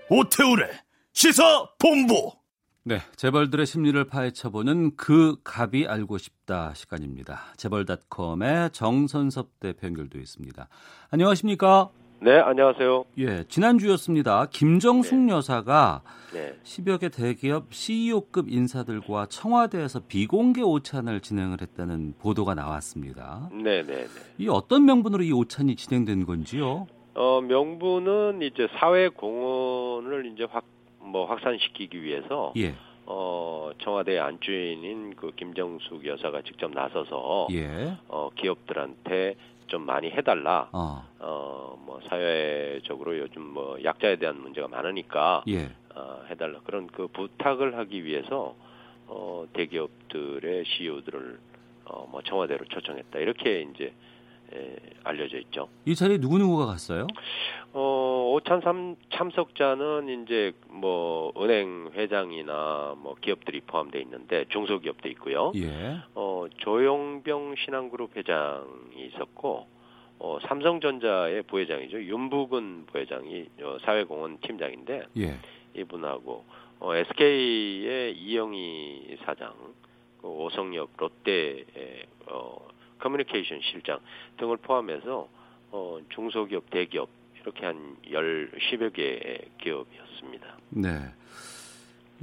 [0.10, 0.68] 오태우래
[1.14, 2.41] 시사 본부
[2.84, 7.40] 네, 재벌들의 심리를 파헤쳐보는 그 갑이 알고 싶다 시간입니다.
[7.56, 10.68] 재벌닷컴의 정선섭 대표 연결돼 있습니다.
[11.12, 11.90] 안녕하십니까?
[12.22, 13.06] 네, 안녕하세요.
[13.20, 14.48] 예, 지난주였습니다.
[14.48, 15.34] 김정숙 네.
[15.34, 16.02] 여사가
[16.34, 16.56] 네.
[16.64, 23.48] 10여 개 대기업 CEO급 인사들과 청와대에서 비공개 오찬을 진행을 했다는 보도가 나왔습니다.
[23.52, 24.08] 네, 네, 네.
[24.40, 26.88] 이 어떤 명분으로 이 오찬이 진행된 건지요?
[27.14, 30.64] 어, 명분은 이제 사회 공헌을 이제 확
[31.02, 32.74] 뭐 확산시키기 위해서 예.
[33.06, 37.98] 어, 청와대 안주인인 그 김정숙 여사가 직접 나서서 예.
[38.08, 39.36] 어, 기업들한테
[39.68, 40.70] 좀 많이 해달라.
[40.72, 41.06] 어.
[41.20, 45.72] 어, 뭐 사회적으로 요즘 뭐 약자에 대한 문제가 많으니까 예.
[45.96, 46.60] 어, 해달라.
[46.64, 48.56] 그런 그 부탁을 하기 위해서
[49.08, 51.40] 어, 대기업들의 CEO들을
[51.86, 53.20] 어, 뭐 청와대로 초청했다.
[53.20, 53.94] 이렇게 이제 에,
[55.04, 55.68] 알려져 있죠.
[55.86, 57.08] 이 자리에 누구 누구가 갔어요?
[57.74, 58.62] 어, 오찬
[59.14, 65.52] 참석자는 이제 뭐 은행 회장이나 뭐 기업들이 포함되어 있는데 중소기업도 있고요.
[65.56, 65.98] 예.
[66.16, 69.68] 어, 조용병 신한그룹 회장이 있었고
[70.20, 72.04] 어, 삼성전자의 부회장이죠.
[72.04, 75.36] 윤부근 부회장이 어, 사회공헌 팀장인데 예.
[75.76, 76.46] 이분하고
[76.80, 79.54] 어, SK의 이영희 사장,
[80.22, 81.64] 그 오성엽 롯데
[82.28, 82.71] 어,
[83.02, 84.00] 커뮤니케이션 실장
[84.38, 85.28] 등을 포함해서
[85.72, 87.10] 어, 중소기업, 대기업
[87.42, 90.58] 이렇게 한 열, 10여 개의 기업이었습니다.
[90.70, 90.90] 네.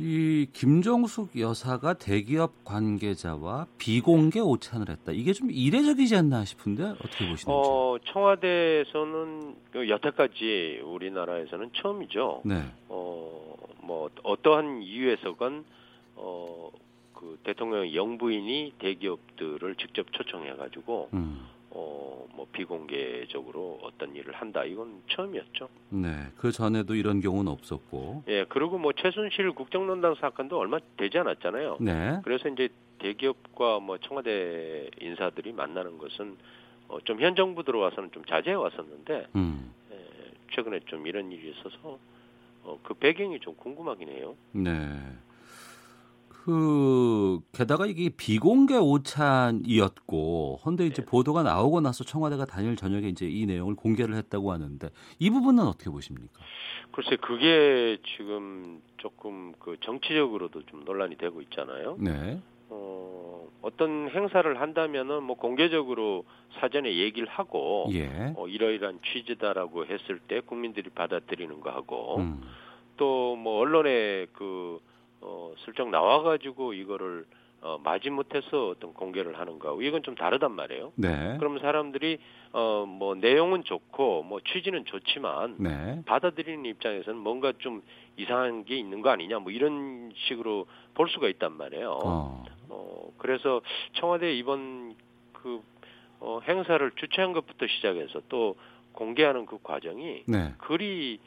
[0.00, 5.10] 이 김정숙 여사가 대기업 관계자와 비공개 오찬을 했다.
[5.10, 7.46] 이게 좀 이례적이지 않나 싶은데 어떻게 보시는지?
[7.48, 12.42] 어, 청와대에서는 그 여태까지 우리나라에서는 처음이죠.
[12.44, 12.62] 네.
[12.88, 15.64] 어, 뭐 어떠한 이유에서건
[16.14, 16.70] 어,
[17.18, 21.46] 그 대통령 영부인이 대기업들을 직접 초청해 가지고 음.
[21.70, 24.64] 어, 뭐 비공개적으로 어떤 일을 한다.
[24.64, 25.68] 이건 처음이었죠.
[25.90, 26.08] 네.
[26.36, 28.22] 그 전에도 이런 경우는 없었고.
[28.28, 28.44] 예.
[28.48, 31.78] 그리고 뭐 최순실 국정농단 사건도 얼마 되지 않았잖아요.
[31.80, 32.20] 네.
[32.22, 32.68] 그래서 이제
[33.00, 36.36] 대기업과 뭐 청와대 인사들이 만나는 것은
[36.86, 39.72] 어, 좀 현 정부 들어와서는 좀 자제해 왔었는데 음.
[39.90, 39.96] 예,
[40.52, 41.98] 최근에 좀 이런 일이 있어서
[42.62, 44.36] 어, 그 배경이 좀 궁금하긴 해요.
[44.52, 44.70] 네.
[46.44, 51.06] 그 게다가 이게 비공개 오찬이었고 헌데 이제 네.
[51.06, 55.90] 보도가 나오고 나서 청와대가 단일 저녁에 이제 이 내용을 공개를 했다고 하는데 이 부분은 어떻게
[55.90, 56.40] 보십니까?
[56.92, 61.96] 글쎄 그게 지금 조금 그 정치적으로도 좀 논란이 되고 있잖아요.
[62.00, 62.40] 네.
[62.70, 66.24] 어, 어떤 행사를 한다면은 뭐 공개적으로
[66.60, 68.32] 사전에 얘기를 하고 예.
[68.36, 72.42] 어, 이러이러한 취지다라고 했을 때 국민들이 받아들이는 거 하고 음.
[72.96, 74.80] 또뭐 언론에 그
[75.20, 77.24] 어, 슬쩍 나와가지고 이거를
[77.60, 80.92] 어, 마지못해서 어떤 공개를 하는 거하고 이건 좀 다르단 말이에요.
[80.94, 81.36] 네.
[81.38, 82.18] 그럼 사람들이
[82.52, 86.02] 어, 뭐 내용은 좋고 뭐 취지는 좋지만 네.
[86.06, 87.82] 받아들이는 입장에서는 뭔가 좀
[88.16, 91.90] 이상한 게 있는 거 아니냐 뭐 이런 식으로 볼 수가 있단 말이에요.
[91.90, 93.60] 어, 어 그래서
[93.94, 94.94] 청와대 이번
[95.32, 95.60] 그
[96.20, 98.56] 어, 행사를 주최한 것부터 시작해서 또
[98.92, 100.54] 공개하는 그 과정이 네.
[100.58, 101.18] 그리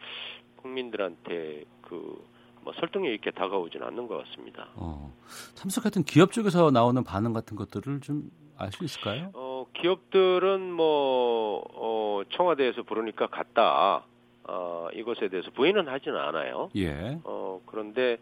[0.57, 2.23] 국민들한테 그
[2.63, 4.67] 뭐 설득력 있게 다가오지는 않는 것 같습니다.
[4.75, 5.13] 어,
[5.55, 9.31] 참석했던 기업 쪽에서 나오는 반응 같은 것들을 좀 알 수 있을까요?
[9.33, 14.05] 어, 기업들은 뭐 어, 청와대에서 부르니까 갔다.
[14.43, 16.69] 어, 이것에 대해서 부인은 하지는 않아요.
[16.75, 17.19] 예.
[17.23, 18.17] 어, 그런데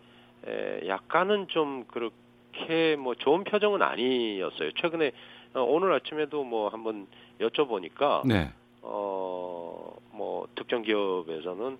[0.47, 4.71] 에, 약간은 좀 그렇게 뭐 좋은 표정은 아니었어요.
[4.81, 5.11] 최근에
[5.55, 7.07] 어, 오늘 아침에도 뭐 한번
[7.41, 8.53] 여쭤보니까 네.
[8.81, 11.77] 어, 뭐 특정 기업에서는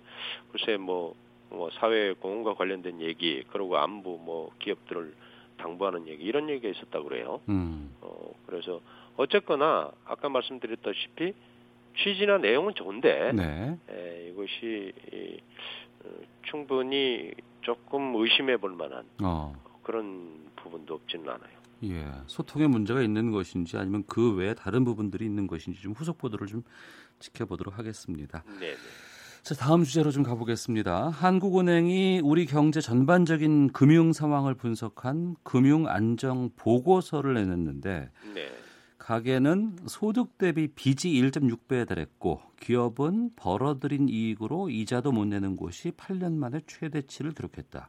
[0.52, 1.14] 글쎄 뭐
[1.50, 5.14] 뭐 사회 공헌과 관련된 얘기 그리고 안보 뭐 기업들을
[5.58, 7.40] 당부하는 얘기 이런 얘기가 있었다고 그래요.
[7.48, 7.94] 음.
[8.00, 8.80] 어 그래서
[9.16, 11.34] 어쨌거나 아까 말씀드렸다시피
[11.98, 13.78] 취지나 내용은 좋은데 네.
[13.90, 15.38] 에, 이것이 이,
[16.04, 16.08] 어,
[16.44, 19.52] 충분히 조금 의심해 볼 만한 어.
[19.82, 21.60] 그런 부분도 없지는 않아요.
[21.82, 26.46] 예, 소통에 문제가 있는 것인지 아니면 그 외에 다른 부분들이 있는 것인지 좀 후속 보도를
[26.46, 26.62] 좀
[27.18, 28.44] 지켜보도록 하겠습니다.
[28.60, 28.74] 네.
[29.50, 29.54] 네.
[29.54, 31.08] 자, 다음 주제로 좀 가보겠습니다.
[31.08, 38.48] 한국은행이 우리 경제 전반적인 금융 상황을 분석한 금융 안정 보고서를 내놨는데 네.
[38.98, 46.60] 가계는 소득 대비 빚이 1.6배에 달했고 기업은 벌어들인 이익으로 이자도 못 내는 곳이 8년 만에
[46.68, 47.88] 최대치를 기록했다.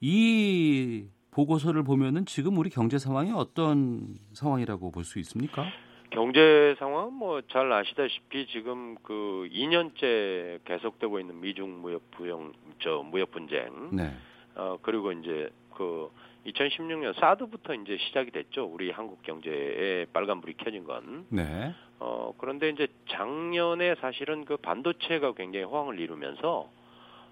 [0.00, 5.64] 이 보고서를 보면은 지금 우리 경제 상황이 어떤 상황이라고 볼 수 있습니까?
[6.14, 13.32] 경제 상황 뭐 잘 아시다시피 지금 그 2년째 계속되고 있는 미중 무역 부영 저 무역
[13.32, 13.90] 분쟁.
[13.90, 14.12] 네.
[14.54, 16.10] 어 그리고 이제 그
[16.46, 18.64] 2016년 사드부터 이제 시작이 됐죠.
[18.64, 21.26] 우리 한국 경제에 빨간불이 켜진 건.
[21.30, 21.74] 네.
[21.98, 26.68] 어 그런데 이제 작년에 사실은 그 반도체가 굉장히 호황을 이루면서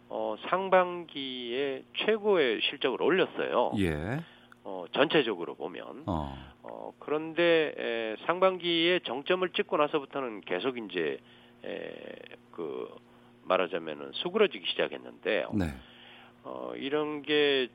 [0.09, 3.73] 어 상반기에 최고의 실적을 올렸어요.
[3.79, 4.21] 예.
[4.65, 6.05] 어, 전체적으로 보면.
[6.07, 6.52] 어.
[6.63, 11.19] 어 그런데 에, 상반기에 정점을 찍고 나서부터는 계속 이제
[11.65, 11.93] 에,
[12.53, 12.89] 그
[13.45, 15.67] 말하자면은 수그러지기 시작했는데 네.
[16.45, 17.69] 어, 이런 게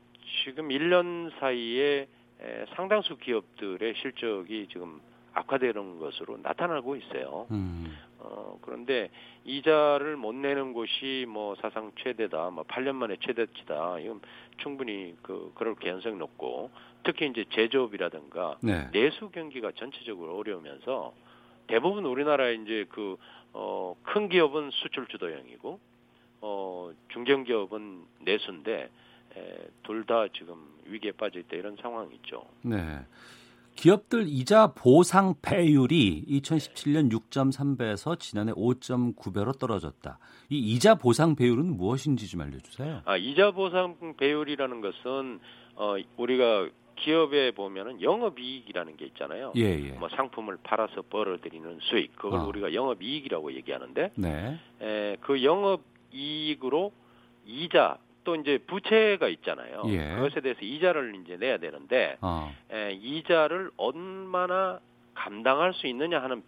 [0.44, 2.08] 지금 1년 사이에
[2.40, 5.00] 에, 상당수 기업들의 실적이 지금
[5.32, 7.46] 악화되는 것으로 나타나고 있어요.
[7.50, 7.96] 음.
[8.18, 9.10] 어, 그런데
[9.44, 14.00] 이자를 못 내는 곳이 뭐 사상 최대다, 뭐 8년 만에 최대치다.
[14.00, 14.20] 이건
[14.58, 16.70] 충분히 그 그럴 개연성이 높고
[17.04, 18.90] 특히 이제 제조업이라든가 네.
[18.92, 21.12] 내수 경기가 전체적으로 어려우면서
[21.66, 23.16] 대부분 우리나라 이제 그
[23.52, 25.78] 어, 큰 기업은 수출 주도형이고
[26.40, 28.90] 어, 중견 기업은 내수인데
[29.84, 30.56] 둘 다 지금
[30.86, 32.44] 위기에 빠져 있다 이런 상황이죠.
[32.62, 32.98] 네.
[33.76, 40.18] 기업들 이자 보상 배율이 2017년 6.3배에서 지난해 5.9배로 떨어졌다.
[40.50, 43.02] 이 이자 보상 배율은 무엇인지 좀 알려주세요.
[43.04, 45.38] 아 이자 보상 배율이라는 것은
[45.76, 49.52] 어 우리가 기업에 보면은 영업이익이라는 게 있잖아요.
[49.56, 49.90] 예, 예.
[49.92, 52.44] 뭐 상품을 팔아서 벌어들이는 수익 그걸 어.
[52.44, 54.58] 우리가 영업이익이라고 얘기하는데 네.
[54.80, 56.92] 에, 그 영업이익으로
[57.46, 59.84] 이자 또 이제 부채가 있잖아요.
[59.86, 60.14] 예.
[60.16, 62.52] 그것에 대해서 이자를 이제 내야 되는데 어.
[62.70, 64.80] 에, 이자를 얼마나
[65.14, 66.42] 감당할 수 있느냐 하는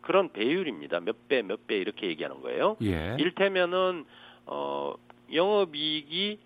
[0.00, 1.00] 그런 배율입니다.
[1.00, 2.76] 몇 배, 몇 배 이렇게 얘기하는 거예요.
[2.82, 3.16] 예.
[3.20, 4.04] 일테면은
[4.46, 4.94] 어
[5.32, 6.38] 영업이익이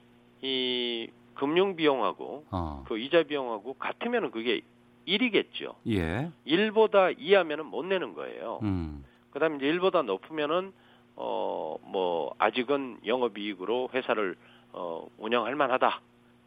[0.43, 2.85] 이 금융 비용하고 어.
[2.89, 4.61] 그 이자 비용하고 같으면은 그게
[5.07, 5.75] 1이겠죠.
[5.89, 6.31] 예.
[6.47, 8.59] 1보다 2하면은 못 내는 거예요.
[8.63, 9.05] 음.
[9.31, 10.73] 그다음에 이제 1보다 높으면은
[11.15, 14.37] 어 뭐 아직은 영업 이익으로 회사를
[14.73, 16.01] 어, 운영할 만하다.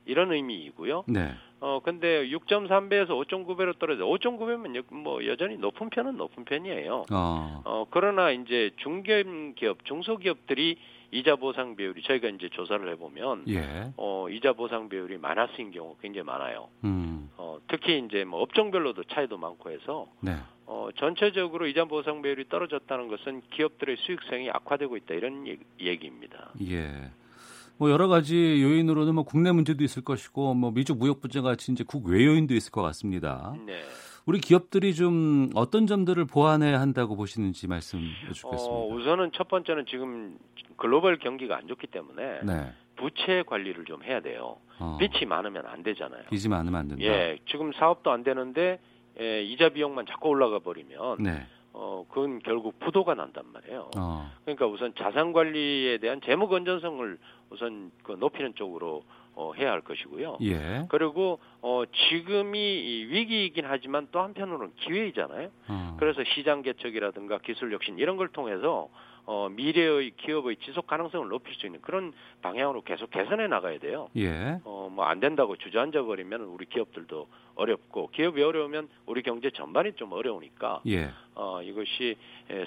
[0.05, 1.03] 이런 의미이고요.
[1.07, 1.31] 네.
[1.59, 7.05] 어 근데 6.3배에서 5.9배로 떨어져 5.9배면 뭐 여전히 높은 편은 높은 편이에요.
[7.11, 7.61] 어.
[7.65, 10.77] 어 그러나 이제 중견 기업, 중소기업들이
[11.11, 13.91] 이자 보상 비율이 저희가 이제 조사를 해보면 예.
[13.97, 16.69] 어 이자 보상 비율이 마이너스인 경우 굉장히 많아요.
[16.83, 17.29] 음.
[17.37, 20.35] 어 특히 이제 뭐 업종별로도 차이도 많고 해서 네.
[20.65, 26.51] 어 전체적으로 이자 보상 비율이 떨어졌다는 것은 기업들의 수익성이 악화되고 있다 이런 얘기, 얘기입니다.
[26.61, 27.11] 예.
[27.77, 31.85] 뭐 여러 가지 요인으로는 뭐 국내 문제도 있을 것이고 뭐 미중 무역 분쟁 같이 이제
[31.87, 33.55] 국외 요인도 있을 것 같습니다.
[33.65, 33.81] 네.
[34.29, 38.63] 우리 기업들이 좀 어떤 점들을 보완해야 한다고 보시는지 말씀 해 주겠습니다.
[38.63, 40.37] 어, 우선은 첫 번째는 지금
[40.77, 42.71] 글로벌 경기가 안 좋기 때문에 네.
[42.95, 44.57] 부채 관리를 좀 해야 돼요.
[44.77, 44.97] 어.
[44.99, 46.25] 빚이 많으면 안 되잖아요.
[46.29, 47.03] 빚이 많으면 안 된다.
[47.03, 48.79] 예, 지금 사업도 안 되는데
[49.19, 51.47] 예, 이자 비용만 자꾸 올라가 버리면 네.
[51.73, 53.89] 어, 그건 결국 부도가 난단 말이에요.
[53.97, 54.31] 어.
[54.45, 57.17] 그러니까 우선 자산 관리에 대한 재무 건전성을
[57.49, 59.01] 우선 그 높이는 쪽으로
[59.39, 60.39] 어, 해야 할 것이고요.
[60.41, 60.85] 예.
[60.89, 65.49] 그리고 어, 지금이 위기이긴 하지만 또 한편으로는 기회이잖아요.
[65.69, 65.95] 어.
[65.97, 68.89] 그래서 시장 개척이라든가 기술 혁신 이런 걸 통해서
[69.25, 72.11] 어, 미래의 기업의 지속 가능성을 높일 수 있는 그런
[72.41, 74.09] 방향으로 계속 개선해 나가야 돼요.
[74.17, 74.59] 예.
[74.65, 77.27] 어, 뭐 안 된다고 주저앉아 버리면 우리 기업들도
[77.59, 81.09] 어렵고 기업이 어려우면 우리 경제 전반이 좀 어려우니까 예.
[81.35, 82.15] 어, 이것이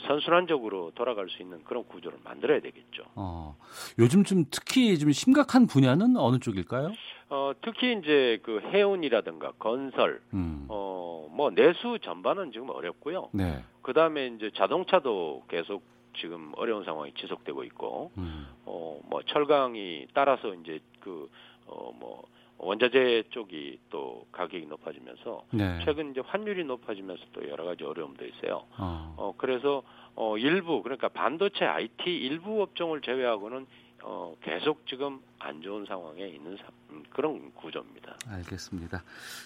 [0.06, 3.04] 선순환적으로 돌아갈 수 있는 그런 구조를 만들어야 되겠죠.
[3.14, 3.56] 어,
[3.98, 6.92] 요즘 좀 특히 좀 심각한 분야는 어느 쪽일까요?
[7.30, 10.66] 어, 특히 이제 그 해운이라든가 건설, 음.
[10.68, 13.30] 어, 뭐 내수 전반은 지금 어렵고요.
[13.32, 13.64] 네.
[13.80, 15.82] 그 다음에 이제 자동차도 계속
[16.18, 18.46] 지금 어려운 상황이 지속되고 있고, 음.
[18.66, 21.30] 어, 뭐 철강이 따라서 이제 그,
[21.66, 22.24] 어, 뭐
[22.58, 25.80] 원자재 쪽이 또 가격이 높아지면서 네.
[25.84, 28.64] 최근 이제 환율이 높아지면서 또 여러 가지 어려움도 있어요.
[28.78, 29.82] 어, 어 그래서
[30.14, 33.66] 어 일부 그러니까 반도체 IT 일부 업종을 제외하고는
[34.04, 38.16] 어 계속 지금 안 좋은 상황에 있는 사, 음, 그런 구조입니다.
[38.28, 39.02] 알겠습니다.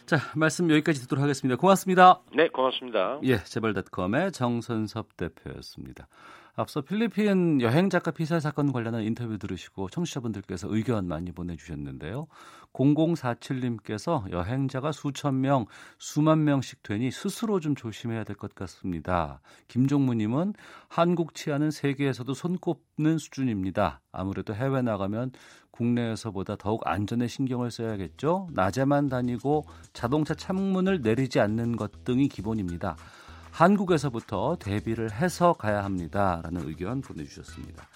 [0.06, 1.58] 자 말씀 여기까지 듣도록 하겠습니다.
[1.58, 2.20] 고맙습니다.
[2.34, 3.20] 네, 고맙습니다.
[3.24, 6.06] 예, 재벌닷컴의 정선섭 대표였습니다.
[6.58, 12.28] 앞서 필리핀 여행 작가 피살 사건 관련한 인터뷰 들으시고 청취자분들께서 의견 많이 보내주셨는데요.
[12.72, 15.66] 0047님께서 여행자가 수천 명,
[15.98, 19.40] 수만 명씩 되니 스스로 좀 조심해야 될 것 같습니다.
[19.68, 20.54] 김종무님은
[20.88, 24.00] 한국 치안은 세계에서도 손꼽는 수준입니다.
[24.10, 25.32] 아무래도 해외 나가면
[25.72, 28.48] 국내에서보다 더욱 안전에 신경을 써야겠죠.
[28.52, 32.96] 낮에만 다니고 자동차 창문을 내리지 않는 것 등이 기본입니다.
[33.56, 37.88] 한국에서부터 대비를 해서 가야 합니다라는 의견 보내주셨습니다.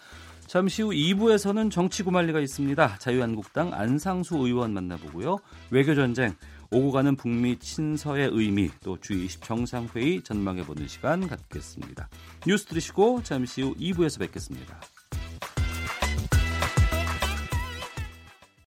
[0.47, 2.97] 잠시 후 2부에서는 정치 구말리가 있습니다.
[2.99, 5.37] 자유한국당 안상수 의원 만나보고요.
[5.71, 6.35] 외교전쟁,
[6.71, 12.09] 오고 가는 북미 친서의 의미, 또 G20 정상회의 전망해보는 시간 갖겠습니다.
[12.47, 14.81] 뉴스 들으시고 잠시 후 2부에서 뵙겠습니다.